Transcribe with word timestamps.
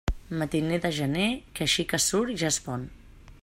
Matiner 0.37 0.79
de 0.85 0.89
gener, 0.99 1.27
que 1.59 1.67
així 1.67 1.87
que 1.93 2.01
surt 2.09 2.33
ja 2.43 2.51
es 2.55 2.61
pon. 2.69 2.89